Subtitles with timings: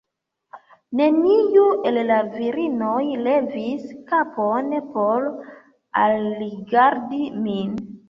[1.01, 5.31] Neniu el la virinoj levis kapon por
[6.09, 7.83] alrigardi min.